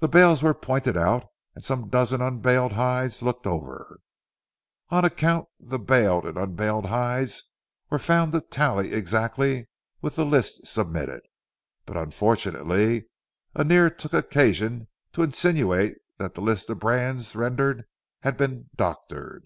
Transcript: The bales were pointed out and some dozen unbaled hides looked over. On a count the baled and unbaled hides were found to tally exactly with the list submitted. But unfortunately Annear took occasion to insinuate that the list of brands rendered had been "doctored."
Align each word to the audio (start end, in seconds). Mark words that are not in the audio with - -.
The 0.00 0.08
bales 0.08 0.42
were 0.42 0.54
pointed 0.54 0.96
out 0.96 1.24
and 1.54 1.62
some 1.62 1.88
dozen 1.88 2.20
unbaled 2.20 2.72
hides 2.72 3.22
looked 3.22 3.46
over. 3.46 4.00
On 4.88 5.04
a 5.04 5.08
count 5.08 5.46
the 5.60 5.78
baled 5.78 6.24
and 6.26 6.36
unbaled 6.36 6.86
hides 6.86 7.44
were 7.88 8.00
found 8.00 8.32
to 8.32 8.40
tally 8.40 8.92
exactly 8.92 9.68
with 10.02 10.16
the 10.16 10.24
list 10.24 10.66
submitted. 10.66 11.20
But 11.84 11.96
unfortunately 11.96 13.06
Annear 13.54 13.88
took 13.88 14.14
occasion 14.14 14.88
to 15.12 15.22
insinuate 15.22 15.94
that 16.18 16.34
the 16.34 16.40
list 16.40 16.68
of 16.68 16.80
brands 16.80 17.36
rendered 17.36 17.84
had 18.22 18.36
been 18.36 18.70
"doctored." 18.74 19.44